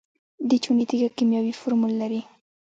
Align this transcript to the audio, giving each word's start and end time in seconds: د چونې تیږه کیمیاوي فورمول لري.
د 0.49 0.51
چونې 0.63 0.83
تیږه 0.89 1.09
کیمیاوي 1.17 1.53
فورمول 1.59 1.93
لري. 2.01 2.21